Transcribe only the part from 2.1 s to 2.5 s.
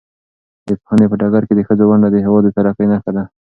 د هېواد د